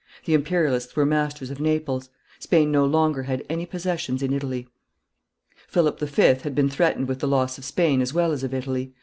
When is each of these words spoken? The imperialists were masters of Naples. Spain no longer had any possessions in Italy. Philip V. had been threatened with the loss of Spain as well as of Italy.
The 0.25 0.33
imperialists 0.33 0.95
were 0.95 1.05
masters 1.05 1.51
of 1.51 1.59
Naples. 1.59 2.09
Spain 2.39 2.71
no 2.71 2.87
longer 2.87 3.21
had 3.21 3.45
any 3.51 3.67
possessions 3.67 4.23
in 4.23 4.33
Italy. 4.33 4.67
Philip 5.67 5.99
V. 5.99 6.21
had 6.41 6.55
been 6.55 6.71
threatened 6.71 7.07
with 7.07 7.19
the 7.19 7.27
loss 7.27 7.59
of 7.59 7.65
Spain 7.65 8.01
as 8.01 8.11
well 8.11 8.31
as 8.31 8.43
of 8.43 8.51
Italy. 8.51 8.95